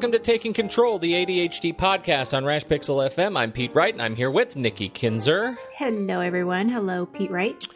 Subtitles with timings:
[0.00, 3.36] Welcome to Taking Control, the ADHD podcast on Rash Pixel FM.
[3.36, 5.58] I'm Pete Wright, and I'm here with Nikki Kinzer.
[5.74, 6.70] Hello, everyone.
[6.70, 7.68] Hello, Pete Wright.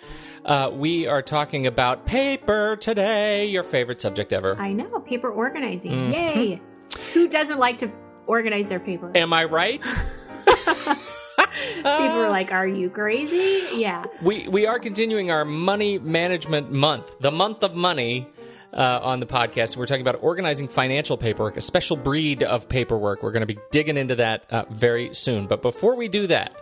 [0.43, 4.57] Uh, we are talking about paper today, your favorite subject ever.
[4.59, 5.93] I know, paper organizing.
[5.93, 6.13] Mm-hmm.
[6.13, 6.63] Yay!
[7.13, 7.93] Who doesn't like to
[8.27, 9.13] organize their paper?
[9.15, 9.85] Am I right?
[10.47, 14.03] People are like, "Are you crazy?" Yeah.
[14.23, 18.31] We we are continuing our money management month, the month of money
[18.75, 19.77] uh, on the podcast.
[19.77, 23.23] We're talking about organizing financial paperwork, a special breed of paperwork.
[23.23, 25.47] We're going to be digging into that uh, very soon.
[25.47, 26.55] But before we do that,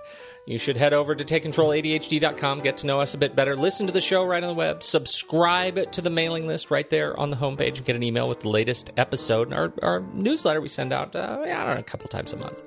[0.45, 3.93] you should head over to takecontroladhd.com, get to know us a bit better, listen to
[3.93, 7.37] the show right on the web, subscribe to the mailing list right there on the
[7.37, 9.49] homepage, and get an email with the latest episode.
[9.49, 12.37] And our, our newsletter we send out, uh, I don't know, a couple times a
[12.37, 12.61] month.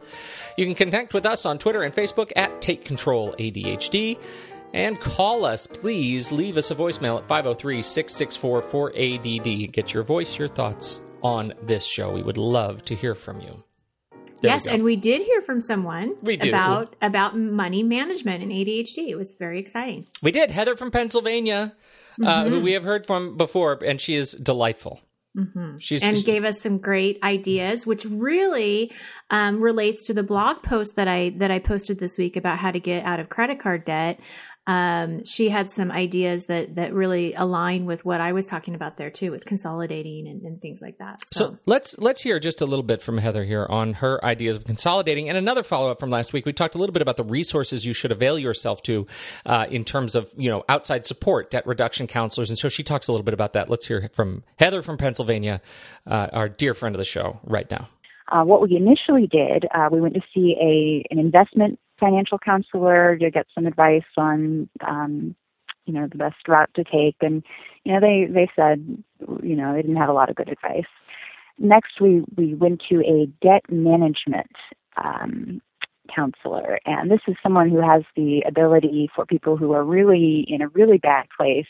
[0.58, 4.20] You can connect with us on Twitter and Facebook at Take Control ADHD.
[4.76, 6.34] And call us, please.
[6.34, 9.72] Leave us a voicemail at 503 664 4ADD.
[9.72, 12.12] Get your voice, your thoughts on this show.
[12.12, 13.64] We would love to hear from you.
[14.42, 19.08] There yes, we and we did hear from someone about about money management and ADHD.
[19.08, 20.08] It was very exciting.
[20.22, 20.52] We did.
[20.52, 21.74] Heather from Pennsylvania,
[22.20, 22.26] mm-hmm.
[22.26, 22.66] uh, who mm-hmm.
[22.66, 25.00] we have heard from before, and she is delightful.
[25.38, 25.78] Mm-hmm.
[25.80, 28.92] She's, and gave us some great ideas, which really
[29.30, 32.72] um, relates to the blog post that I that I posted this week about how
[32.72, 34.20] to get out of credit card debt
[34.68, 38.98] um, she had some ideas that that really align with what I was talking about
[38.98, 41.22] there too, with consolidating and, and things like that.
[41.28, 41.46] So.
[41.46, 41.58] so.
[41.66, 45.30] let's let's hear just a little bit from Heather here on her ideas of consolidating,
[45.30, 46.46] and another follow up from last week.
[46.48, 49.06] We talked a little bit about the resources you should avail yourself to
[49.46, 53.08] uh, in terms of you know outside support, debt reduction counselors, and so she talks
[53.08, 53.70] a little bit about that.
[53.70, 55.62] Let's hear from Heather from Pennsylvania,
[56.08, 57.88] uh, our dear friend of the show, right now.
[58.32, 63.18] Uh, what we initially did, uh, we went to see a an investment financial counselor
[63.18, 65.36] to get some advice on um,
[65.86, 67.16] you know the best route to take.
[67.22, 67.44] And
[67.84, 69.04] you know they they said
[69.44, 70.84] you know they didn't have a lot of good advice.
[71.58, 74.52] Next we we went to a debt management
[75.04, 75.62] um,
[76.14, 76.80] counselor.
[76.86, 80.68] And this is someone who has the ability for people who are really in a
[80.70, 81.66] really bad place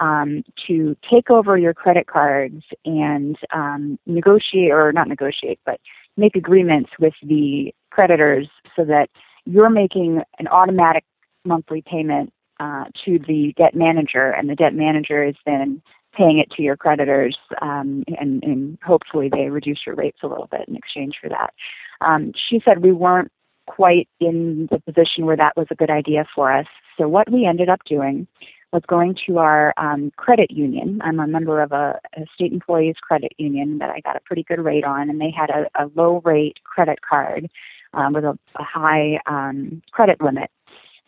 [0.00, 5.80] um, to take over your credit cards and um, negotiate or not negotiate but
[6.16, 9.08] make agreements with the creditors so that
[9.48, 11.04] you're making an automatic
[11.44, 15.80] monthly payment uh, to the debt manager, and the debt manager is then
[16.14, 20.48] paying it to your creditors, um, and, and, hopefully they reduce your rates a little
[20.50, 21.54] bit in exchange for that.
[22.00, 23.30] Um, she said we weren't
[23.66, 26.66] quite in the position where that was a good idea for us.
[26.98, 28.26] So what we ended up doing
[28.72, 31.00] was going to our um, credit union.
[31.02, 34.42] I'm a member of a, a, state employees credit union that I got a pretty
[34.42, 37.48] good rate on, and they had a, a low rate credit card
[37.94, 40.50] um, with a, a high um, credit limit.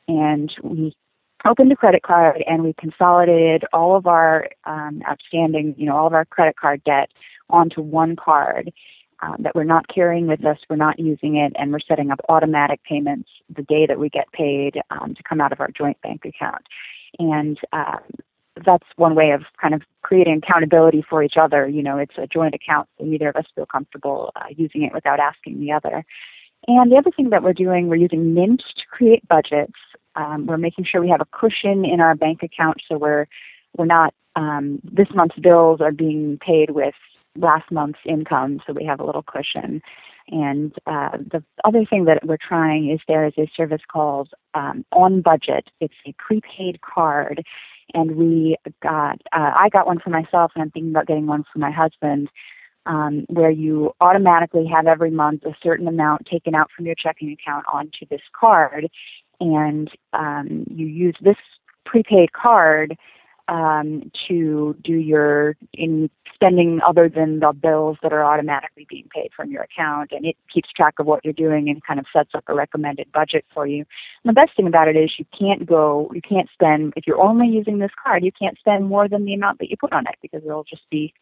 [0.08, 0.94] And we
[1.46, 6.06] opened a credit card and we consolidated all of our um, outstanding, you know, all
[6.06, 7.10] of our credit card debt
[7.48, 8.72] onto one card.
[9.22, 12.20] Um, that we're not carrying with us, we're not using it, and we're setting up
[12.30, 16.00] automatic payments the day that we get paid um, to come out of our joint
[16.00, 16.62] bank account.
[17.18, 18.00] And um,
[18.64, 21.68] that's one way of kind of creating accountability for each other.
[21.68, 24.92] You know, it's a joint account, so neither of us feel comfortable uh, using it
[24.92, 26.04] without asking the other.
[26.68, 29.78] And the other thing that we're doing, we're using Mint to create budgets.
[30.16, 33.26] Um, we're making sure we have a cushion in our bank account so we're
[33.76, 36.94] we're not um, this month's bills are being paid with
[37.36, 39.82] last month's income, so we have a little cushion.
[40.28, 44.84] And uh, the other thing that we're trying is there is a service called um,
[44.92, 45.68] On Budget.
[45.80, 47.42] It's a prepaid card,
[47.94, 51.44] and we got uh, I got one for myself, and I'm thinking about getting one
[51.52, 52.28] for my husband
[52.86, 57.32] um, where you automatically have every month a certain amount taken out from your checking
[57.32, 58.88] account onto this card,
[59.40, 61.36] and um, you use this
[61.84, 62.96] prepaid card
[63.50, 69.30] um, to do your in spending other than the bills that are automatically being paid
[69.36, 72.30] from your account, and it keeps track of what you're doing and kind of sets
[72.34, 73.78] up a recommended budget for you.
[73.78, 77.20] And the best thing about it is you can't go, you can't spend if you're
[77.20, 80.06] only using this card, you can't spend more than the amount that you put on
[80.06, 81.12] it because it'll just be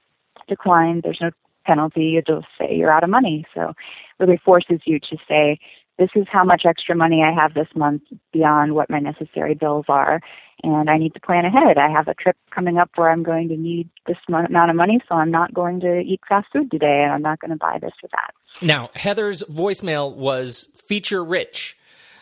[0.46, 1.02] declined.
[1.02, 1.30] There's no
[1.68, 2.04] penalty.
[2.04, 3.46] you just say you're out of money.
[3.54, 3.76] So, it
[4.18, 5.60] really forces you to say,
[5.98, 9.86] this is how much extra money I have this month beyond what my necessary bills
[9.88, 10.20] are,
[10.62, 11.76] and I need to plan ahead.
[11.76, 15.00] I have a trip coming up where I'm going to need this amount of money,
[15.08, 17.78] so I'm not going to eat fast food today, and I'm not going to buy
[17.80, 18.32] this or that.
[18.64, 21.76] Now, Heather's voicemail was feature rich.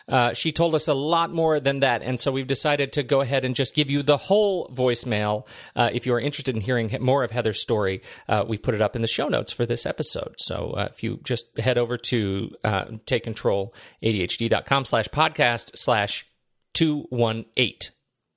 [0.07, 3.21] Uh, she told us a lot more than that, and so we've decided to go
[3.21, 5.47] ahead and just give you the whole voicemail.
[5.75, 8.81] Uh, if you are interested in hearing more of Heather's story, uh, we put it
[8.81, 10.35] up in the show notes for this episode.
[10.37, 16.25] So uh, if you just head over to uh, takecontroladhd.com slash podcast slash
[16.73, 17.91] 218,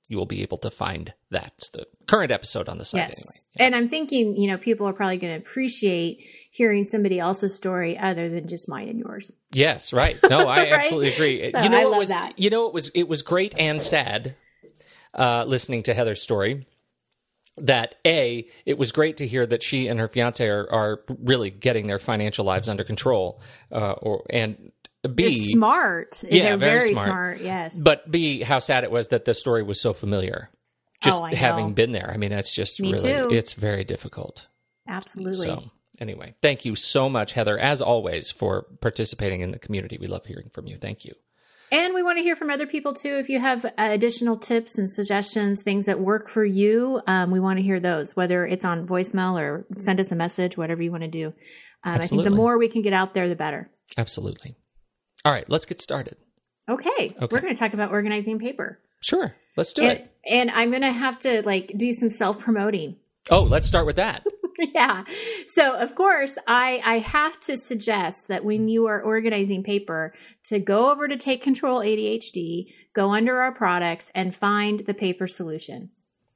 [0.09, 1.53] you will be able to find that.
[1.57, 3.13] It's the current episode on the site yes.
[3.13, 3.31] anyway.
[3.55, 3.65] Yeah.
[3.65, 7.97] And I'm thinking, you know, people are probably going to appreciate hearing somebody else's story
[7.97, 9.31] other than just mine and yours.
[9.53, 10.17] Yes, right.
[10.29, 10.71] No, I right?
[10.73, 11.49] absolutely agree.
[11.49, 12.37] So you know I what love was that.
[12.37, 14.35] you know it was it was great and sad
[15.13, 16.67] uh, listening to Heather's story.
[17.57, 21.49] That a it was great to hear that she and her fiance are, are really
[21.51, 24.71] getting their financial lives under control, uh, or and
[25.15, 26.23] b It's smart.
[26.29, 27.07] Yeah, They're very very, smart.
[27.07, 27.41] smart.
[27.41, 27.81] Yes.
[27.83, 30.49] but b how sad it was that the story was so familiar.
[31.03, 33.29] Just Oh, having been there, I mean, that's just Me really too.
[33.31, 34.47] it's very difficult.
[34.87, 35.47] Absolutely.
[35.47, 35.63] So
[36.01, 39.97] anyway, thank you so much, Heather, as always, for participating in the community.
[39.97, 40.75] We love hearing from you.
[40.75, 41.13] Thank you.
[41.71, 43.15] And we want to hear from other people too.
[43.17, 47.39] If you have uh, additional tips and suggestions, things that work for you, um, we
[47.39, 50.91] want to hear those, whether it's on voicemail or send us a message, whatever you
[50.91, 51.27] want to do.
[51.85, 53.69] Um, I think the more we can get out there, the better.
[53.97, 54.55] Absolutely.
[55.23, 56.17] All right, let's get started.
[56.67, 56.89] Okay.
[56.89, 57.27] Okay.
[57.31, 58.79] We're going to talk about organizing paper.
[59.01, 60.11] Sure, let's do And, it.
[60.29, 62.97] and I'm going to have to like do some self promoting.
[63.29, 64.25] Oh, let's start with that.
[64.73, 65.03] yeah.
[65.47, 70.13] So of course, I I have to suggest that when you are organizing paper,
[70.45, 75.27] to go over to Take Control ADHD, go under our products, and find the paper
[75.27, 75.89] solution.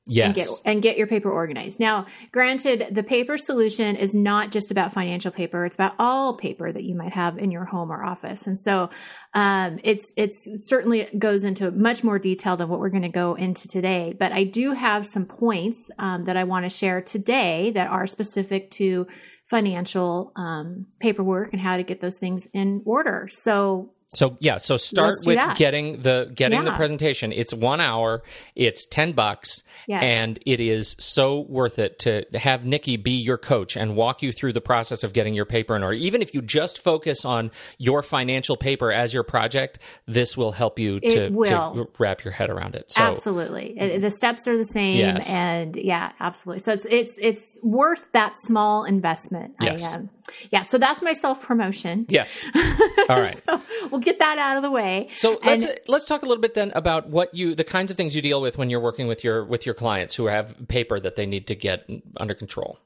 [0.07, 0.27] Yes.
[0.27, 1.79] and get and get your paper organized.
[1.79, 6.71] Now, granted, the paper solution is not just about financial paper; it's about all paper
[6.71, 8.45] that you might have in your home or office.
[8.45, 8.91] And so,
[9.33, 13.33] um, it's it's certainly goes into much more detail than what we're going to go
[13.33, 14.15] into today.
[14.17, 18.05] But I do have some points um, that I want to share today that are
[18.05, 19.07] specific to
[19.45, 23.27] financial um, paperwork and how to get those things in order.
[23.31, 27.33] So so yeah, so start Let's with getting the getting the presentation.
[27.33, 28.23] It's one hour.
[28.55, 30.03] It's ten bucks, Yes.
[30.05, 34.31] and it is so worth it to have Nikki be your coach and walk you
[34.31, 35.95] through the process of getting your paper in order.
[35.97, 40.79] Even if you just focus on your financial paper as your project, this will help
[40.79, 42.91] you to, to wrap your head around it.
[42.91, 45.29] So absolutely Uh, the steps are the same Yes.
[45.29, 49.93] and yeah absolutely so it's it's it's worth that small investment Yes.
[49.93, 50.09] I, um,
[50.51, 52.61] yeah so that's my self promotion yes, all
[53.17, 53.35] right.
[53.35, 53.61] so
[53.95, 56.71] we'll get that out of the way So let's let's talk a little bit then
[56.75, 59.43] about what you the kinds of things you deal with when you're working with your
[59.45, 62.79] with your clients who have paper that they need to get under control.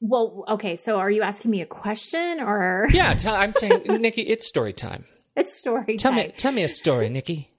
[0.00, 4.46] well okay so are you asking me a question or Yeah, I'm saying, Nikki, it's
[4.46, 5.06] story time.
[5.36, 7.50] it's story Tell time me, tell me a story, Nikki.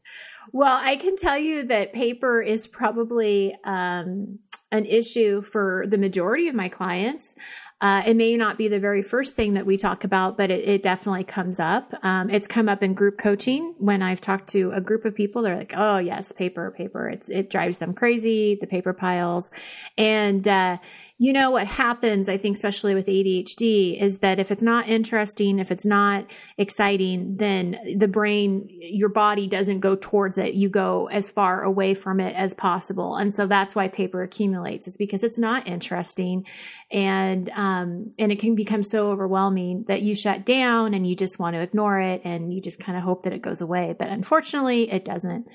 [0.54, 4.40] Well, I can tell you that paper is probably um,
[4.76, 7.36] an issue for the majority of my clients.
[7.82, 10.68] Uh, it may not be the very first thing that we talk about, but it,
[10.68, 11.94] it definitely comes up.
[12.04, 15.42] Um, it's come up in group coaching when I've talked to a group of people.
[15.42, 17.10] They're like, "Oh yes, paper, paper.
[17.10, 18.56] It's it drives them crazy.
[18.56, 19.52] The paper piles."
[19.98, 20.78] And uh,
[21.18, 22.28] you know what happens?
[22.28, 27.38] I think, especially with ADHD, is that if it's not interesting, if it's not exciting,
[27.38, 30.56] then the brain, your body doesn't go towards it.
[30.56, 33.16] You go as far away from it as possible.
[33.16, 34.88] And so that's why paper accumulates.
[34.88, 36.46] It's because it's not interesting.
[36.92, 41.40] And, um, and it can become so overwhelming that you shut down and you just
[41.40, 43.96] want to ignore it and you just kind of hope that it goes away.
[43.98, 45.48] But unfortunately, it doesn't.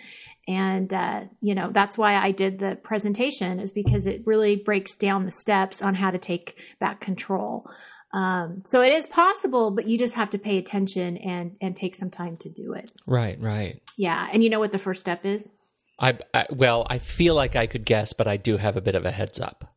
[0.48, 4.96] And, uh, you know, that's why I did the presentation is because it really breaks
[4.96, 7.70] down the steps on how to take back control.
[8.12, 11.94] Um, so it is possible, but you just have to pay attention and, and take
[11.94, 12.90] some time to do it.
[13.06, 13.80] Right, right.
[13.96, 14.28] Yeah.
[14.32, 15.52] And you know what the first step is?
[16.00, 18.94] I, I well, I feel like I could guess, but I do have a bit
[18.94, 19.76] of a heads up.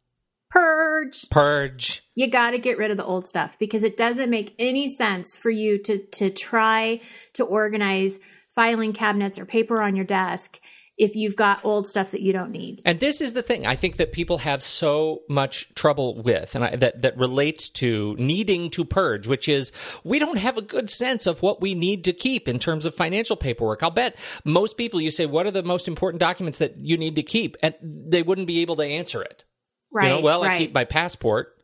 [0.49, 1.29] Purge.
[1.29, 2.03] Purge.
[2.15, 5.35] You got to get rid of the old stuff because it doesn't make any sense
[5.35, 7.01] for you to, to try
[7.33, 8.19] to organize
[8.53, 10.59] filing cabinets or paper on your desk
[10.97, 12.81] if you've got old stuff that you don't need.
[12.85, 16.63] And this is the thing I think that people have so much trouble with, and
[16.63, 19.71] I, that that relates to needing to purge, which is
[20.03, 22.93] we don't have a good sense of what we need to keep in terms of
[22.93, 23.81] financial paperwork.
[23.81, 27.15] I'll bet most people you say, "What are the most important documents that you need
[27.15, 29.45] to keep?" and they wouldn't be able to answer it.
[29.91, 30.05] Right.
[30.05, 30.51] You know, well, right.
[30.51, 31.57] I keep my passport.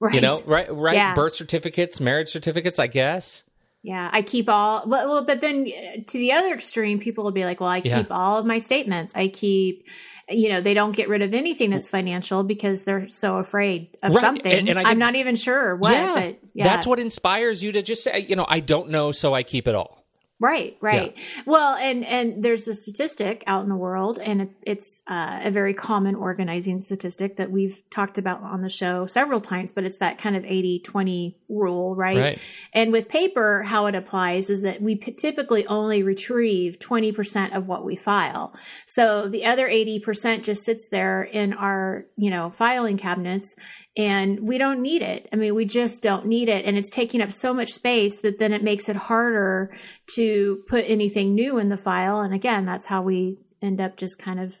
[0.00, 0.14] Right.
[0.14, 0.94] You know, right, right.
[0.94, 1.14] Yeah.
[1.14, 3.44] Birth certificates, marriage certificates, I guess.
[3.82, 7.44] Yeah, I keep all well, but then uh, to the other extreme, people will be
[7.44, 7.98] like, "Well, I Yeah.
[7.98, 9.12] keep all of my statements.
[9.14, 9.84] I keep,
[10.28, 14.12] you know, they don't get rid of anything that's financial because they're so afraid of
[14.14, 14.52] Right, something.
[14.52, 17.70] and- and I I'm not even sure what, yeah, but yeah, that's what inspires you
[17.72, 20.04] to just say, you know, I don't know, so I keep it all.
[20.40, 21.18] Right, right.
[21.46, 25.50] Well, and and there's a statistic out in the world, and it, it's uh, a
[25.50, 29.72] very common organizing statistic that we've talked about on the show several times.
[29.72, 32.18] But it's that kind of 80-20 rule, right?
[32.18, 32.38] Right.
[32.72, 37.54] And with paper, how it applies is that we p- typically only retrieve twenty percent
[37.54, 38.54] of what we file.
[38.86, 43.56] So the other eighty percent just sits there in our you know filing cabinets,
[43.98, 45.28] and we don't need it.
[45.32, 46.64] I mean, we just don't need it.
[46.64, 49.74] And it's taking up so much space that then it makes it harder
[50.14, 52.20] to put anything new in the file.
[52.20, 54.56] And again, that's how we end up just kind of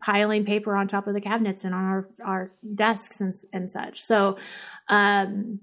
[0.00, 4.00] piling paper on top of the cabinets and on our, our desks and, and such.
[4.00, 4.38] So,
[4.88, 5.58] um,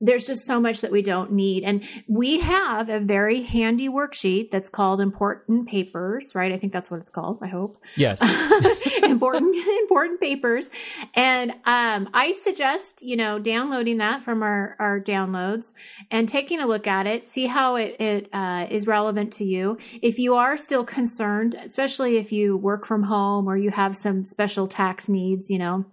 [0.00, 1.64] there's just so much that we don't need.
[1.64, 6.52] And we have a very handy worksheet that's called important papers, right?
[6.52, 7.38] I think that's what it's called.
[7.42, 8.22] I hope Yes.
[9.02, 10.70] important important papers
[11.14, 15.72] and um, i suggest you know downloading that from our our downloads
[16.10, 19.78] and taking a look at it see how it, it uh, is relevant to you
[20.02, 24.24] if you are still concerned especially if you work from home or you have some
[24.24, 25.84] special tax needs you know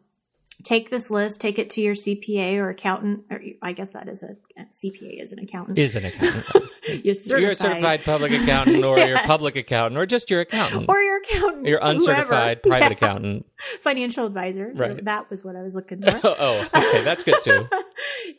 [0.65, 4.23] take this list take it to your cpa or accountant or i guess that is
[4.23, 4.35] a
[4.73, 6.45] cpa is an accountant Is an accountant.
[7.05, 10.85] you're certified, You're a certified public accountant or your public accountant or just your accountant.
[10.89, 12.79] or your accountant your uncertified whoever.
[12.79, 13.07] private Yeah.
[13.07, 13.45] accountant.
[13.81, 15.05] financial advisor Right.
[15.05, 17.67] that was what i was looking for oh, okay, that's good too.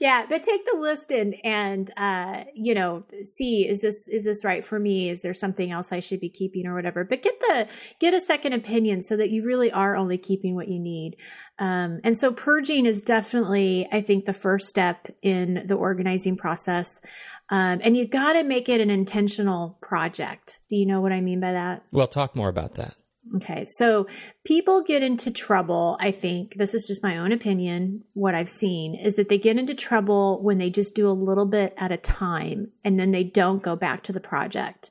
[0.00, 4.44] Yeah but take the list and and uh you know see is this is this
[4.44, 5.08] right for me?
[5.08, 7.04] Is there something else i should be keeping or whatever?
[7.04, 7.68] But get the
[8.00, 11.16] get a second opinion so that you really are only keeping what you need.
[11.58, 17.00] Um and so purging is definitely i think the first step in the organizing process.
[17.48, 20.60] Um and you've got to make it an intentional project.
[20.68, 21.84] Do you know what i mean by that?
[21.92, 22.94] Well, talk more about that.
[23.34, 24.06] Okay, so
[24.44, 25.96] people get into trouble.
[26.00, 28.04] I think this is just my own opinion.
[28.12, 31.44] What I've seen is that they get into trouble when they just do a little
[31.44, 34.90] bit at a time and then they don't go back to the project.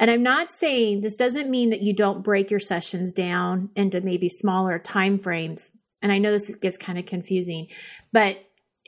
[0.00, 4.00] And I'm not saying this doesn't mean that you don't break your sessions down into
[4.00, 5.70] maybe smaller time frames.
[6.02, 7.68] And I know this gets kind of confusing,
[8.12, 8.38] but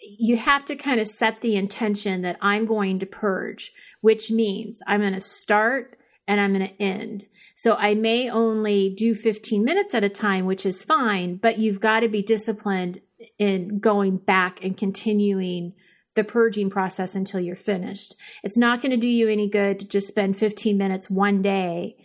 [0.03, 4.81] you have to kind of set the intention that I'm going to purge, which means
[4.87, 7.27] I'm going to start and I'm going to end.
[7.59, 11.81] So I may only do 15 minutes at a time, which is fine, but you've
[11.81, 13.01] got to be disciplined
[13.37, 15.73] in going back and continuing
[16.15, 18.15] the purging process until you're finished.
[18.45, 21.97] It's not going to do you any good to just spend 15 minutes one day,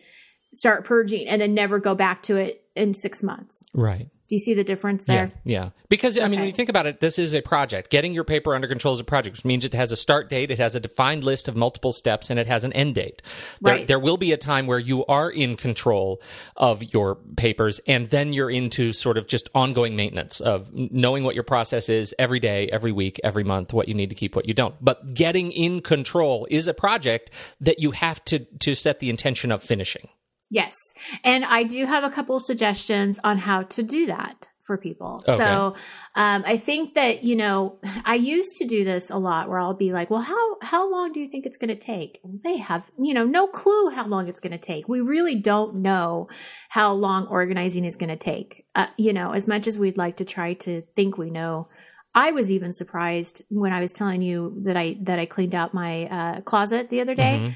[0.54, 3.66] start purging, and then never go back to it in six months.
[3.74, 4.10] Right.
[4.30, 5.30] Do you see the difference there?
[5.44, 5.70] Yeah, yeah.
[5.90, 7.92] Because I mean, when you think about it, this is a project.
[7.92, 10.50] Getting your paper under control is a project, which means it has a start date,
[10.50, 13.22] it has a defined list of multiple steps, and it has an end date.
[13.62, 13.86] There, Right.
[13.86, 16.22] there will be a time where you are in control
[16.56, 21.36] of your papers, and then you're into sort of just ongoing maintenance of knowing what
[21.36, 24.48] your process is every day, every week, every month, what you need to keep, what
[24.48, 24.74] you don't.
[24.82, 29.52] But getting in control is a project that you have to to set the intention
[29.52, 30.08] of finishing.
[30.54, 30.76] Yes.
[31.24, 35.22] And I do have a couple suggestions on how to do that for people.
[35.28, 35.36] Okay.
[35.36, 35.76] So
[36.16, 39.74] um, I think that, you know, I used to do this a lot where I'll
[39.74, 42.20] be like, well, how, how long do you think it's going to take?
[42.24, 44.88] They have, you know, no clue how long it's going to take.
[44.88, 46.30] We really don't know
[46.70, 48.66] how long organizing is going to take.
[48.76, 51.68] Uh, you know, as much as we'd like to try to think we know.
[52.16, 55.74] I was even surprised when I was telling you that I that I cleaned out
[55.74, 57.40] my uh, closet the other day.
[57.42, 57.56] Mhm.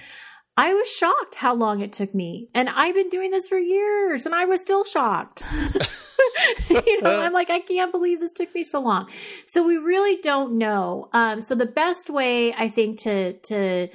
[0.57, 2.49] I was shocked how long it took me.
[2.55, 5.45] And I've been doing this for years and I was still shocked.
[6.69, 9.07] you know, I'm like, I can't believe this took me so long.
[9.45, 11.09] So we really don't know.
[11.13, 13.87] Um, so the best way I think to, to,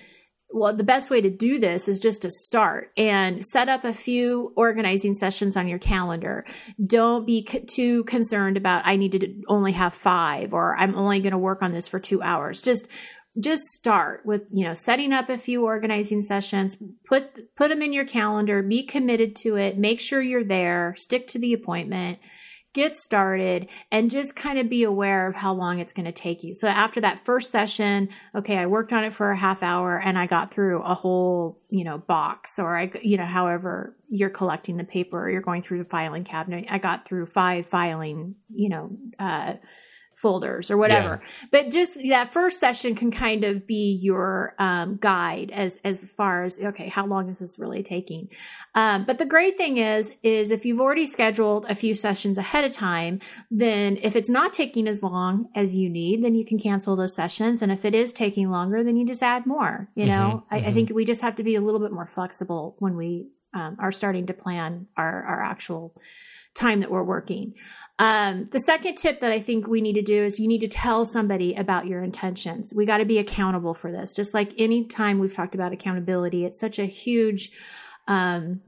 [0.55, 3.95] well, the best way to do this is just to start and set up a
[3.95, 6.45] few organizing sessions on your calendar.
[6.85, 11.21] Don't be c- too concerned about, I need to only have five or I'm only
[11.21, 12.63] going to work on this for two hours.
[12.63, 12.87] Just
[13.41, 17.93] just start with you know setting up a few organizing sessions put put them in
[17.93, 22.19] your calendar be committed to it make sure you're there stick to the appointment
[22.75, 26.43] get started and just kind of be aware of how long it's going to take
[26.43, 26.55] you.
[26.55, 30.19] So after that first session, okay, I worked on it for a half hour and
[30.19, 34.79] I got through a whole, you know, box or I, you know, however you're collecting
[34.79, 36.67] the paper or you're going through the filing cabinet.
[36.71, 39.55] I got through five filing, you know, uh,
[40.23, 41.21] folders or whatever.
[41.21, 41.49] Yeah.
[41.51, 46.45] But just that first session can kind of be your um, guide as as far
[46.45, 48.29] as okay, how long is this really taking?
[48.75, 52.65] Um, but the great thing is, is if you've already scheduled a few sessions ahead
[52.65, 56.59] of time, then if it's not taking as long as you need, then you can
[56.59, 57.61] cancel those sessions.
[57.61, 59.91] And if it is taking longer, then you just add more.
[59.97, 60.69] You know, mm-hmm, I, mm-hmm.
[60.69, 63.77] I, think we just have to be a little bit more flexible when we um,
[63.81, 65.95] are starting to plan our our actual
[66.55, 67.55] time that we're working.
[67.99, 70.69] Um, the second tip that I think we need to do is you need to
[70.69, 72.73] tell somebody about your intentions.
[72.75, 74.13] We got to be accountable for this.
[74.13, 77.51] Just like any time we've talked about accountability, it's such a huge
[78.09, 78.61] um,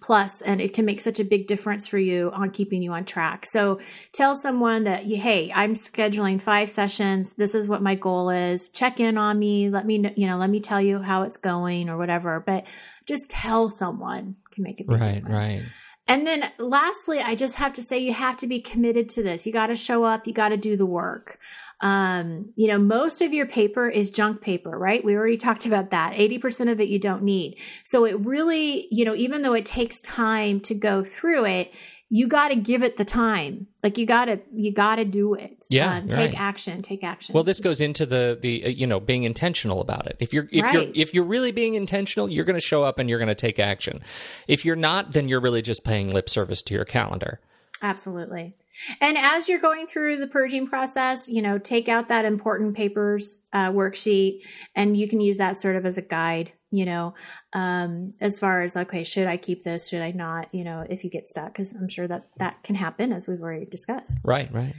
[0.00, 3.04] plus and it can make such a big difference for you on keeping you on
[3.04, 3.46] track.
[3.46, 3.80] So
[4.12, 7.34] tell someone that, hey, I'm scheduling five sessions.
[7.34, 8.68] This is what my goal is.
[8.68, 9.70] Check in on me.
[9.70, 12.42] Let me, you know, let me tell you how it's going or whatever.
[12.44, 12.66] But
[13.06, 15.48] just tell someone can make a big right, difference.
[15.48, 15.64] Right, right.
[16.08, 19.44] And then lastly, I just have to say you have to be committed to this.
[19.44, 20.26] You got to show up.
[20.26, 21.38] You got to do the work.
[21.80, 25.04] Um, you know, most of your paper is junk paper, right?
[25.04, 26.12] We already talked about that.
[26.12, 27.58] 80% of it you don't need.
[27.82, 31.72] So it really, you know, even though it takes time to go through it,
[32.08, 33.66] you got to give it the time.
[33.82, 35.66] Like you got to you got to do it.
[35.70, 36.40] Yeah, um, take right.
[36.40, 36.82] action.
[36.82, 37.32] Take action.
[37.32, 40.16] Well, this goes into the the uh, you know being intentional about it.
[40.20, 40.74] If you're if right.
[40.74, 43.34] you're if you're really being intentional, you're going to show up and you're going to
[43.34, 44.02] take action.
[44.46, 47.40] If you're not, then you're really just paying lip service to your calendar.
[47.82, 48.54] Absolutely.
[49.00, 53.40] And as you're going through the purging process, you know, take out that important papers
[53.52, 54.42] uh, worksheet,
[54.74, 57.14] and you can use that sort of as a guide you know,
[57.52, 59.88] um, as far as, okay, should I keep this?
[59.88, 60.48] Should I not?
[60.52, 63.40] You know, if you get stuck, because I'm sure that that can happen as we've
[63.40, 64.22] already discussed.
[64.24, 64.74] Right, right.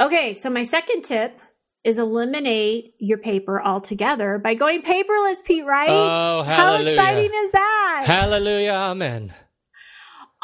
[0.00, 1.38] Okay, so my second tip
[1.84, 5.88] is eliminate your paper altogether by going paperless, Pete, right?
[5.90, 7.00] Oh, hallelujah.
[7.00, 8.04] How exciting is that?
[8.06, 9.34] Hallelujah, amen.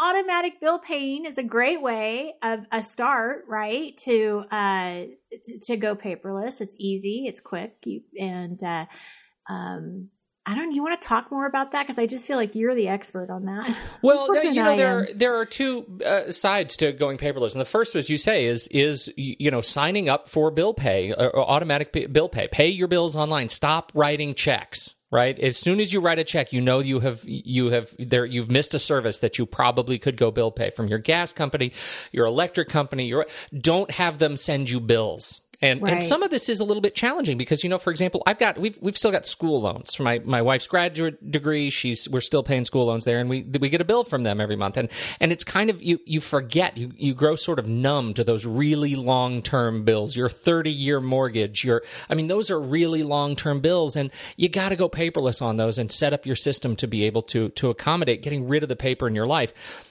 [0.00, 3.96] Automatic bill paying is a great way of a start, right?
[4.04, 5.04] To uh
[5.44, 6.60] to, to go paperless.
[6.60, 8.86] It's easy, it's quick, you, and uh,
[9.50, 10.10] um,
[10.48, 10.72] I don't.
[10.72, 13.28] You want to talk more about that because I just feel like you're the expert
[13.28, 13.76] on that.
[14.00, 17.66] Well, you know, there are, there are two uh, sides to going paperless, and the
[17.66, 21.42] first, as you say, is is you know signing up for bill pay or uh,
[21.42, 22.48] automatic pay, bill pay.
[22.48, 23.48] Pay your bills online.
[23.48, 24.94] Stop writing checks.
[25.10, 25.38] Right.
[25.38, 28.50] As soon as you write a check, you know you have you have there you've
[28.50, 31.72] missed a service that you probably could go bill pay from your gas company,
[32.12, 33.06] your electric company.
[33.06, 33.26] Your
[33.58, 35.94] don't have them send you bills and right.
[35.94, 38.38] and some of this is a little bit challenging because you know, for example, I've
[38.38, 41.68] got we've we've still got school loans for my my wife's graduate degree.
[41.70, 44.40] She's we're still paying school loans there, and we we get a bill from them
[44.40, 44.76] every month.
[44.76, 48.22] And and it's kind of you you forget you you grow sort of numb to
[48.22, 50.16] those really long term bills.
[50.16, 51.64] Your thirty year mortgage.
[51.64, 55.42] Your I mean, those are really long term bills, and you got to go paperless
[55.42, 58.62] on those and set up your system to be able to to accommodate getting rid
[58.62, 59.87] of the paper in your life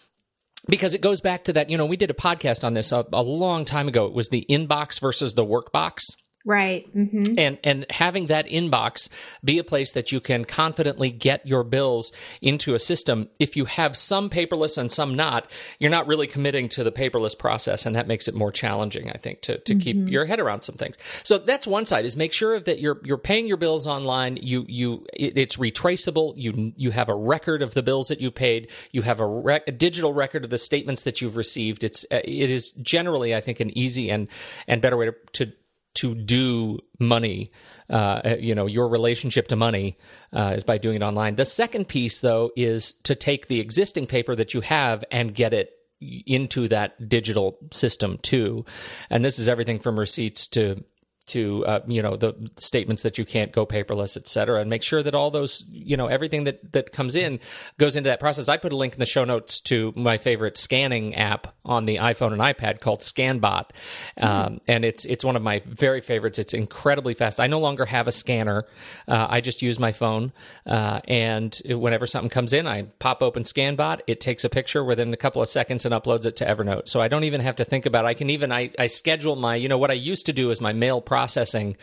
[0.67, 3.05] because it goes back to that you know we did a podcast on this a,
[3.13, 4.05] a, long time ago.
[4.05, 6.01] It was the inbox versus the workbox
[6.47, 6.87] Right.
[6.95, 7.37] Mm-hmm.
[7.37, 9.09] And and having that inbox
[9.43, 13.27] be a place that you can confidently get your bills into a system.
[13.37, 17.37] If you have some paperless and some not, you're not really committing to the paperless
[17.37, 19.79] process, and that makes it more challenging, I think, to, to mm-hmm.
[19.79, 20.95] keep your head around some things.
[21.23, 24.37] So that's one side: is make sure that you're you're paying your bills online.
[24.37, 26.31] You you it, it's retraceable.
[26.37, 28.69] You you have a record of the bills that you paid.
[28.93, 31.83] You have a, rec- a digital record of the statements that you've received.
[31.83, 34.29] It's uh, it is generally, I think, an easy and
[34.65, 35.51] and better way to, to
[35.97, 37.49] to do money,
[37.89, 39.97] uh, you know, your relationship to money
[40.31, 41.35] uh, is by doing it online.
[41.35, 45.53] The second piece, though, is to take the existing paper that you have and get
[45.53, 48.65] it into that digital system too.
[49.09, 50.83] And this is everything from receipts to
[51.27, 54.83] to uh, you know the statements that you can't go paperless, et cetera, and make
[54.83, 57.39] sure that all those you know everything that that comes in
[57.77, 58.49] goes into that process.
[58.49, 61.97] I put a link in the show notes to my favorite scanning app on the
[61.97, 63.69] iPhone and iPad called ScanBot,
[64.17, 64.23] mm.
[64.23, 66.39] um, and it's it's one of my very favorites.
[66.39, 67.39] It's incredibly fast.
[67.39, 68.65] I no longer have a scanner.
[69.07, 70.31] Uh, I just use my phone,
[70.65, 74.01] uh, and whenever something comes in, I pop open ScanBot.
[74.07, 76.87] It takes a picture within a couple of seconds and uploads it to Evernote.
[76.87, 78.05] So I don't even have to think about.
[78.05, 78.07] it.
[78.07, 80.61] I can even I, I schedule my you know what I used to do is
[80.61, 81.01] my mail.
[81.01, 81.75] Process processing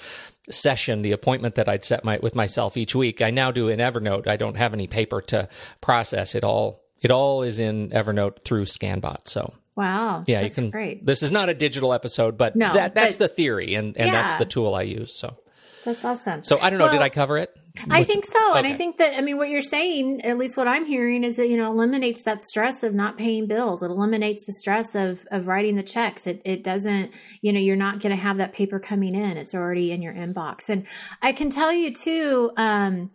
[0.48, 3.20] session, the appointment that I'd set my, with myself each week.
[3.20, 4.28] I now do in Evernote.
[4.28, 5.48] I don't have any paper to
[5.80, 6.36] process.
[6.36, 9.26] It all it all is in Evernote through Scanbot.
[9.26, 10.22] So Wow.
[10.28, 10.70] Yeah, you can.
[10.70, 11.04] Great.
[11.04, 14.06] This is not a digital episode, but no, that that's but, the theory, and, and
[14.06, 14.12] yeah.
[14.12, 15.18] that's the tool I use.
[15.18, 15.36] So
[15.84, 16.42] That's awesome.
[16.44, 16.86] So I don't know.
[16.86, 17.50] Well, did I cover it?
[17.90, 18.54] I think so.
[18.54, 21.36] And I think that, I mean, what you're saying, at least what I'm hearing, is
[21.38, 23.82] that, you know, eliminates that stress of not paying bills.
[23.82, 26.28] It eliminates the stress of, of writing the checks.
[26.28, 27.10] It, it doesn't,
[27.42, 29.36] you know, you're not going to have that paper coming in.
[29.36, 30.68] It's already in your inbox.
[30.68, 30.86] And
[31.20, 33.10] I can tell you too, um,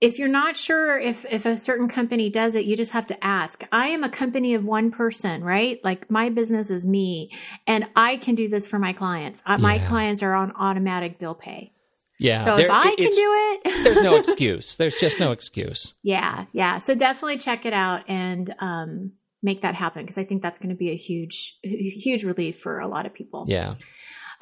[0.00, 3.24] if you're not sure if, if a certain company does it, you just have to
[3.24, 3.64] ask.
[3.72, 5.78] I am a company of one person, right?
[5.82, 7.32] Like my business is me
[7.66, 9.42] and I can do this for my clients.
[9.44, 11.72] Uh, My clients are on automatic bill pay.
[12.20, 12.38] Yeah.
[12.38, 14.76] So if I can do it, there's no excuse.
[14.76, 15.94] There's just no excuse.
[16.02, 16.78] Yeah, yeah.
[16.78, 20.68] So definitely check it out and um, make that happen because I think that's going
[20.68, 23.46] to be a huge, huge relief for a lot of people.
[23.48, 23.74] Yeah.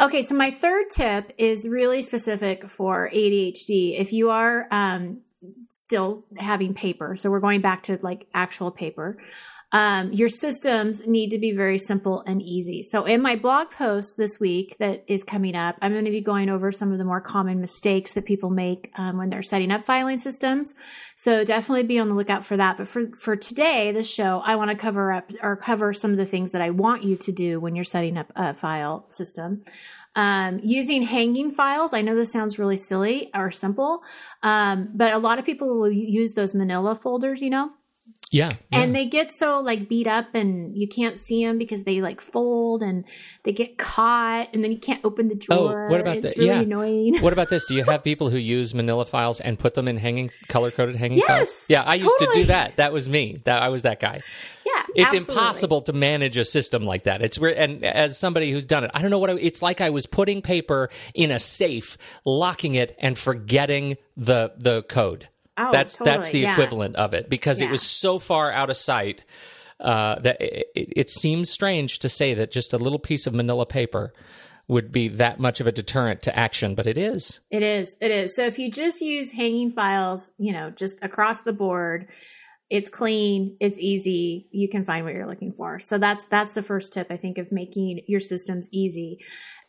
[0.01, 3.99] Okay, so my third tip is really specific for ADHD.
[3.99, 5.23] If you are um,
[5.71, 9.19] still having paper, so we're going back to like actual paper.
[9.71, 12.83] Um, your systems need to be very simple and easy.
[12.83, 16.23] So, in my blog post this week that is coming up, I'm going to be
[16.23, 19.71] going over some of the more common mistakes that people make um, when they're setting
[19.71, 20.73] up filing systems.
[21.17, 22.79] So, definitely be on the lookout for that.
[22.79, 26.17] But for for today, this show, I want to cover up or cover some of
[26.17, 29.65] the things that I want you to do when you're setting up a file system.
[30.17, 31.93] Um, using hanging files.
[31.93, 34.01] I know this sounds really silly or simple,
[34.43, 37.71] um, but a lot of people will use those manila folders, you know,
[38.31, 38.53] Yeah.
[38.73, 42.21] and they get so like beat up and you can't see them because they like
[42.21, 43.05] fold and
[43.45, 45.39] they get caught and then you can't open the oh,
[45.69, 45.87] drawer.
[45.87, 46.61] Oh, what about the- really yeah.
[46.61, 47.19] annoying.
[47.21, 47.67] What about this?
[47.67, 50.97] Do you have people who use manila files and put them in hanging color coded
[50.97, 51.49] hanging files?
[51.49, 52.77] Yes, Yeah, I used to do that.
[52.77, 53.41] That was me.
[53.45, 54.21] That I was that guy.
[54.67, 55.35] yeah, It's absolutely.
[55.35, 57.23] impossible to manage a system like that.
[57.23, 59.81] It's re- and as somebody who's done it, I don't know what I, it's like.
[59.81, 65.29] I was putting paper in a safe, locking it, and forgetting the the code.
[65.59, 66.53] Oh, that's that's the yeah.
[66.53, 69.25] equivalent of it because it was so far out of sight
[69.81, 73.35] uh, that it, it, it seems strange to say that just a little piece of
[73.35, 74.13] Manila paper
[74.69, 77.41] would be that much of a deterrent to action, but it is.
[77.51, 77.97] It is.
[78.01, 78.37] It is.
[78.37, 82.07] So if you just use hanging files, you know, just across the board,
[82.71, 85.81] it's clean, it's easy, you can find what you're looking for.
[85.81, 89.21] So that's that's the first tip I think of making your systems easy.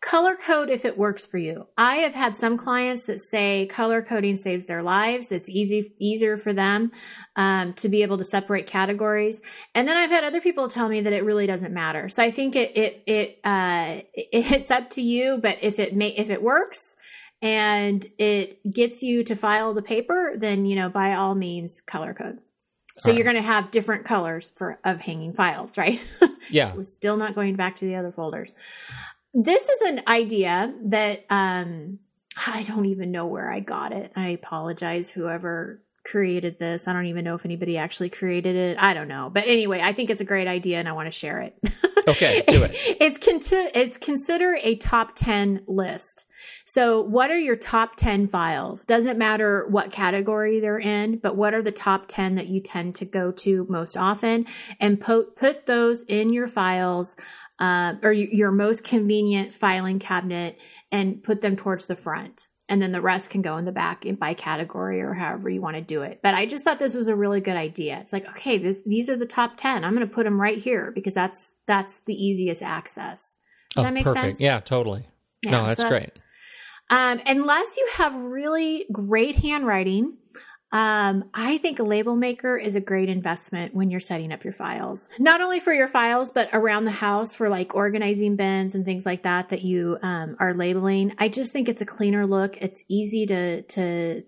[0.02, 1.68] Color code if it works for you.
[1.78, 5.32] I have had some clients that say color coding saves their lives.
[5.32, 6.92] It's easy easier for them
[7.38, 9.42] um, to be able to separate categories.
[9.76, 12.10] And then I've had other people tell me that it really doesn't matter.
[12.10, 15.40] So I think it it it uh, it, it's up to you.
[15.42, 16.98] But if it may if it works,
[17.42, 22.14] and it gets you to file the paper, then you know by all means color
[22.14, 22.40] code.
[23.00, 26.04] So All you're going to have different colors for of hanging files, right?
[26.52, 26.74] Yeah.
[26.76, 28.56] We're still not going back to the other folders.
[29.36, 32.00] This is an idea that um,
[32.48, 34.12] I don't even know where I got it.
[34.16, 36.88] I apologize, whoever created this.
[36.88, 38.78] I don't even know if anybody actually created it.
[38.80, 39.30] I don't know.
[39.32, 41.56] But anyway, I think it's a great idea and I want to share it.
[42.08, 42.72] Okay, do it.
[43.00, 46.26] it's conti- it's consider a top 10 list.
[46.66, 48.86] So, what are your top 10 files?
[48.86, 52.96] Doesn't matter what category they're in, but what are the top 10 that you tend
[52.96, 54.46] to go to most often?
[54.80, 57.16] And put put those in your files
[57.60, 60.58] uh, or your most convenient filing cabinet
[60.92, 62.48] and put them towards the front.
[62.70, 65.60] And then the rest can go in the back in by category or however you
[65.60, 66.20] want to do it.
[66.22, 67.98] But I just thought this was a really good idea.
[68.00, 69.84] It's like, okay, this, these are the top 10.
[69.84, 73.40] I'm going to put them right here because that's, that's the easiest access.
[73.76, 74.26] Does that make Oh, perfect.
[74.38, 74.42] sense?
[74.42, 75.08] Yeah, totally.
[75.44, 76.12] Yeah, no, that's so- great.
[76.92, 80.18] Um, unless you have really great handwriting,
[80.72, 84.54] um, I think a label maker is a great investment when you're setting up your
[84.54, 85.10] files.
[85.20, 89.06] Not only for your files, but around the house for like organizing bins and things
[89.06, 91.14] like that that you um, are labeling.
[91.18, 92.58] I just think it's a cleaner look.
[92.58, 94.24] It's easy to to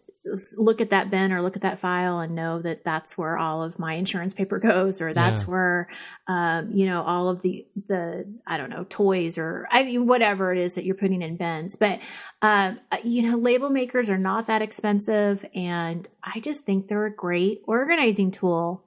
[0.57, 3.63] look at that bin or look at that file and know that that's where all
[3.63, 5.49] of my insurance paper goes or that's Yeah.
[5.51, 5.89] where
[6.27, 10.51] um, you know all of the the i don't know toys or i mean whatever
[10.51, 11.75] it is that you're putting in bins.
[11.75, 12.01] But
[12.41, 17.15] um, you know label makers are not that expensive and i just think they're a
[17.15, 18.83] great organizing tool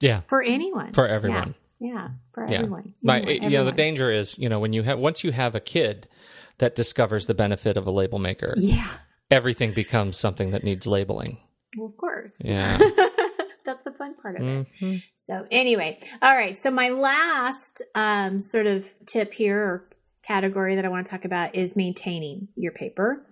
[0.00, 0.92] Yeah, for anyone.
[0.92, 1.54] For everyone.
[1.80, 2.08] yeah, yeah.
[2.32, 2.54] For Yeah.
[2.58, 2.94] everyone.
[3.02, 5.54] My, Anyone, you know, the danger is, you know, when you have once you have
[5.54, 6.08] a kid
[6.58, 8.88] that discovers the benefit of a label maker, yeah
[9.32, 11.38] everything becomes something that needs labeling.
[11.76, 12.78] well, of course Yeah.
[13.64, 15.02] that's the fun part of it Mhm.
[15.18, 16.56] So anyway, all right.
[16.56, 19.88] So my last um, sort of tip here or
[20.24, 23.24] category that I want to talk about is maintaining your paper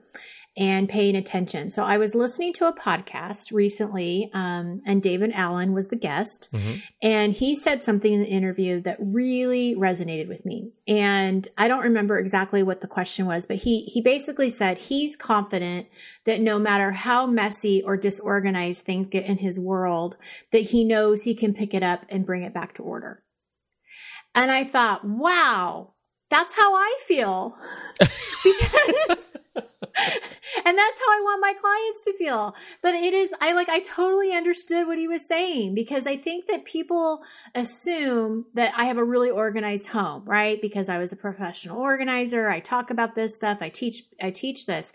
[0.61, 1.71] and paying attention.
[1.71, 6.51] So I was listening to a podcast recently, um, and David Allen was the guest,
[6.53, 6.83] Mhm.
[7.03, 10.71] and he said something in the interview that really resonated with me.
[10.87, 15.17] And I don't remember exactly what the question was, but he he basically said he's
[15.17, 15.87] confident
[16.27, 20.17] that no matter how messy or disorganized things get in his world,
[20.53, 23.23] that he knows he can pick it up and bring it back to order.
[24.35, 25.95] And I thought, wow,
[26.29, 27.57] that's how I feel.
[28.45, 29.37] because
[29.83, 32.55] and that's how I want my clients to feel.
[32.83, 36.47] But it is, I like, I totally understood what he was saying because I think
[36.49, 37.23] that people
[37.55, 40.61] assume that I have a really organized home, right?
[40.61, 42.49] Because I was a professional organizer.
[42.49, 43.59] I talk about this stuff.
[43.61, 44.93] I teach, I teach this.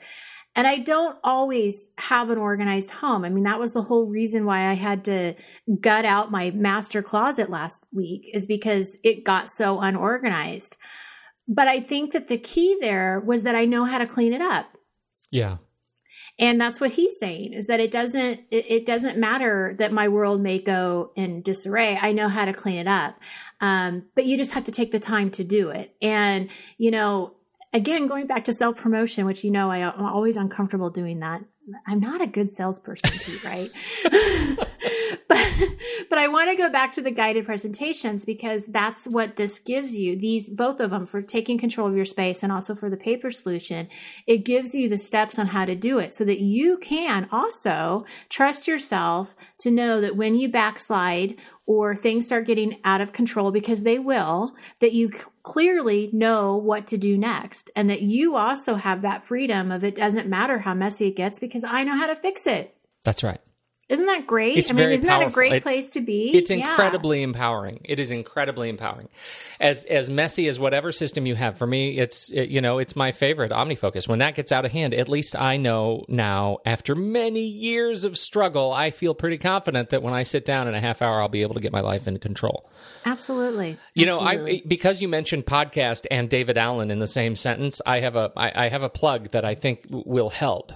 [0.58, 3.26] And I don't always have an organized home.
[3.26, 5.34] I mean, that was the whole reason why I had to
[5.82, 10.78] gut out my master closet last week is because it got so unorganized.
[11.48, 14.42] But I think that the key there was that I know how to clean it
[14.42, 14.75] up.
[15.32, 15.58] Yeah.
[16.38, 20.08] And that's what he's saying is that it doesn't it, it, doesn't matter that my
[20.08, 21.98] world may go in disarray.
[22.02, 23.18] I know how to clean it up.
[23.62, 25.96] Um, but you just have to take the time to do it.
[26.02, 27.36] And you know,
[27.74, 31.42] again, going back to self promotion, which you know I, I'm always uncomfortable doing that.
[31.88, 33.70] I'm not a good salesperson, Pete, right?
[35.30, 35.40] but
[36.10, 39.96] but I want to go back to the guided presentations because that's what this gives
[39.96, 40.16] you.
[40.16, 43.32] These both of them for taking control of your space and also for the paper
[43.32, 43.88] solution.
[44.28, 48.06] It gives you the steps on how to do it so that you can also
[48.30, 51.36] trust yourself to know that when you backslide
[51.66, 55.12] or things start getting out of control because they will, that you
[55.42, 59.96] clearly know what to do next and that you also have that freedom of it
[59.96, 62.76] doesn't matter how messy it gets because I know how to fix it.
[63.04, 63.42] That's right.
[63.88, 64.58] Isn't that great?
[64.58, 65.26] It's I mean, isn't powerful.
[65.28, 66.32] that a great place to be?
[66.36, 66.72] It's Yeah.
[66.72, 67.82] incredibly empowering.
[67.84, 69.10] It is incredibly empowering.
[69.60, 72.96] As as messy as whatever system you have, for me, it's it- you know it's
[72.96, 74.08] my favorite OmniFocus.
[74.08, 78.18] When that gets out of hand, at least I know now, after many years of
[78.18, 81.30] struggle, I feel pretty confident that when I sit down in a half hour, I'll
[81.30, 82.68] be able to get my life into control.
[83.06, 83.78] Absolutely.
[83.94, 88.00] You know, I because you mentioned podcast and David Allen in the same sentence, I
[88.00, 90.72] have a I, I have a plug that I think will help.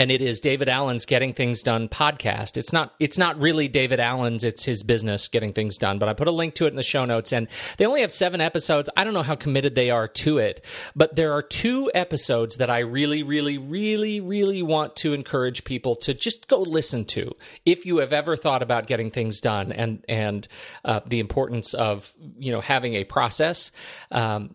[0.00, 2.56] And it is David Allen's Getting Things Done podcast.
[2.56, 6.14] It's not it's not really David Allen's, it's his business Getting Things Done, but I
[6.14, 8.88] put a link to it in the show notes and they only have 7 episodes.
[8.96, 10.64] I don't know how committed they are to it,
[10.96, 15.94] but there are two episodes that I really really really really want to encourage people
[15.96, 17.32] to just go listen to
[17.66, 20.48] if you have ever thought about getting things done and and
[20.82, 23.70] uh, the importance of, you know, having a process.
[24.10, 24.54] Um,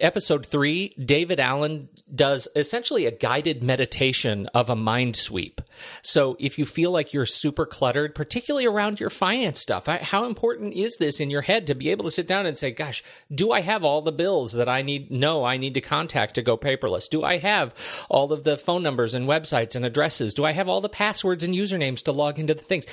[0.00, 5.60] episode three, David Allen does essentially a guided meditation of a mind sweep.
[6.02, 10.74] So if you feel like you're super cluttered, particularly around your finance stuff, how important
[10.74, 13.02] is this in your head to be able to sit down and say, gosh,
[13.34, 15.10] do I have all the bills that I need?
[15.10, 17.08] No, I need to contact to go paperless.
[17.08, 17.74] Do I have
[18.08, 20.34] all of the phone numbers and websites and addresses?
[20.34, 22.86] Do I have all the passwords and usernames to log into the things?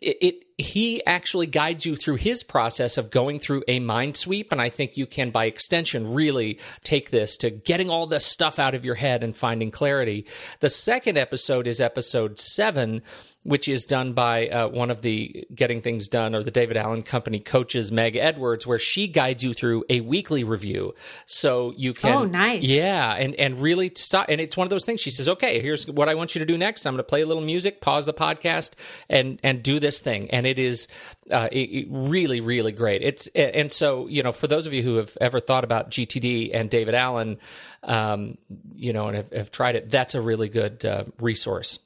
[0.00, 4.50] It, it he actually guides you through his process of going through a mind sweep
[4.50, 8.58] and i think you can by extension really take this to getting all this stuff
[8.58, 10.26] out of your head and finding clarity.
[10.60, 13.02] The second episode is episode 7
[13.48, 17.02] which is done by uh, one of the getting things done or the david allen
[17.02, 20.94] company coaches meg edwards where she guides you through a weekly review.
[21.26, 22.62] So you can Oh, nice.
[22.62, 25.00] yeah and and really stop and it's one of those things.
[25.00, 26.86] She says okay here's what i want you to do next.
[26.86, 28.72] I'm going to play a little music pause the podcast
[29.08, 30.30] and and do this thing.
[30.30, 30.86] And it is
[31.30, 33.02] uh, it, it really really great.
[33.02, 36.50] It's and so you know for those of you who have ever thought about gtd
[36.54, 37.38] and david allen
[37.82, 38.36] um,
[38.74, 41.78] you know and have, have tried it that's a really good uh, resource.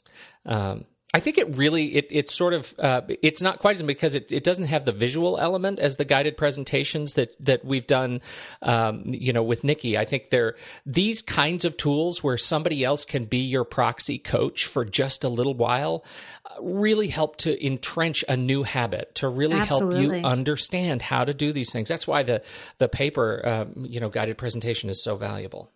[0.45, 4.15] Um, I think it really it it's sort of uh, it's not quite as because
[4.15, 8.23] it, it doesn't have the visual element as the guided presentations that that we've done
[8.63, 9.99] um, you know with Nikki.
[9.99, 14.65] I think they're these kinds of tools where somebody else can be your proxy coach
[14.65, 16.03] for just a little while
[16.47, 21.35] uh, really help to entrench a new habit to really help you understand how to
[21.35, 21.91] do these things.
[21.91, 22.43] That's why the
[22.79, 25.72] the paper um, you know guided presentation is so valuable.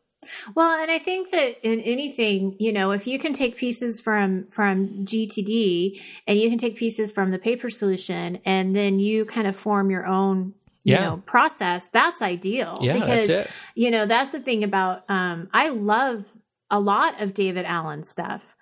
[0.55, 4.47] Well, and I think that in anything, you know, if you can take pieces from
[4.49, 9.47] from GTD and you can take pieces from the paper solution and then you kind
[9.47, 11.01] of form your own you Yeah.
[11.03, 13.53] know process that's ideal Yeah, because that's it.
[13.75, 16.39] you know that's the thing about um i love
[16.71, 18.55] a lot of david allen stuff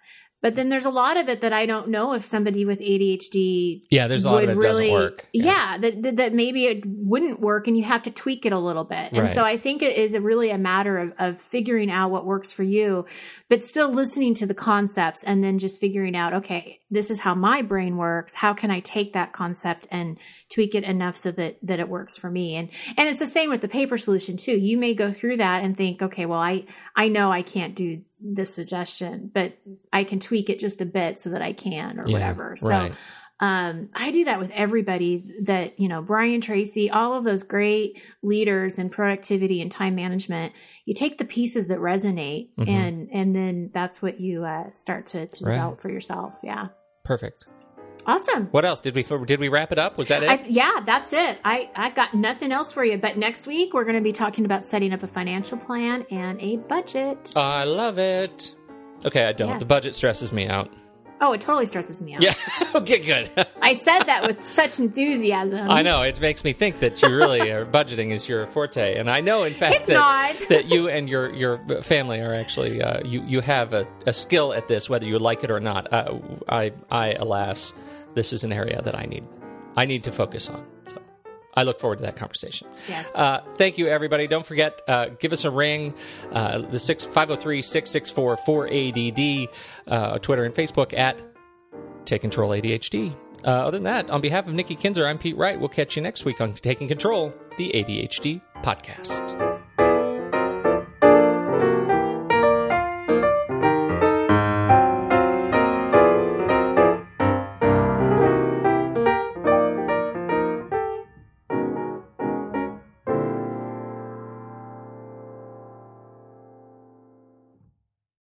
[0.45, 3.81] but then there's a lot of it that i don't know if somebody with adhd
[3.91, 5.27] Yeah, there's a lot of it that doesn't work.
[5.33, 5.79] Yeah, Yeah.
[5.79, 8.85] that, that that maybe it wouldn't work, and you have to tweak it a little
[8.85, 9.13] bit.
[9.13, 9.35] And Right.
[9.35, 12.53] so I think it is a really a matter of of figuring out what works
[12.53, 13.07] for you,
[13.49, 17.35] but still listening to the concepts, and then just figuring out, okay, this is how
[17.35, 18.35] my brain works.
[18.35, 20.19] How can I take that concept and
[20.53, 22.57] tweak it enough so that that it works for me?
[22.57, 24.57] And and it's the same with the paper solution too.
[24.59, 28.03] You may go through that and think, okay, well, I I know I can't do
[28.27, 29.53] this suggestion, but
[29.93, 32.57] I can tweak it just a bit so that I can or Yeah, whatever.
[32.57, 32.95] So right.
[33.41, 38.03] um, I do that with everybody that, you know, Brian Tracy, all of those great
[38.23, 40.55] leaders in productivity and time management.
[40.87, 42.69] You take the pieces that resonate Mhm.
[42.69, 45.53] and, and then that's what you uh, start to, to Right.
[45.53, 46.41] develop for yourself.
[46.43, 46.69] Yeah.
[47.05, 47.45] Perfect.
[48.07, 48.47] Awesome.
[48.47, 49.97] What else did we did we wrap it up?
[49.99, 50.29] Was that it?
[50.29, 51.39] I, yeah, that's it.
[51.45, 52.99] I, I got nothing else for you.
[52.99, 56.41] But next week, we're going to be talking about setting up a financial plan and
[56.41, 57.33] a budget.
[57.35, 58.55] I love it.
[59.05, 59.49] Okay, I don't.
[59.49, 59.61] Yes.
[59.61, 60.71] The budget stresses me out.
[61.21, 62.23] Oh, it totally stresses me out.
[62.23, 62.35] Yeah.
[62.75, 63.31] okay, good.
[63.63, 65.71] I said that with such enthusiasm.
[65.71, 69.09] I know it makes me think that you really are budgeting is your forte, and
[69.09, 70.49] I know, in fact, It's that, not.
[70.49, 74.53] that you and your your family are actually uh, you you have a, a skill
[74.53, 75.91] at this, whether you like it or not.
[75.93, 77.73] Uh, I I alas,
[78.15, 79.25] this is an area that I need
[79.77, 80.65] I need to focus on.
[80.87, 81.03] So
[81.55, 82.69] I look forward to that conversation.
[82.89, 83.13] Yes.
[83.15, 84.27] Uh, thank you, everybody.
[84.27, 85.95] Don't forget, uh, give us a ring.
[86.33, 89.49] Uh, the six five zero three six six four four ADD,
[89.87, 91.21] uh, Twitter and Facebook at
[92.05, 93.15] Take Control ADHD.
[93.45, 95.59] Uh, other than that, on behalf of Nikki Kinzer, I'm Pete Wright.
[95.59, 99.54] We'll catch you next week on Taking Control, the ADHD podcast.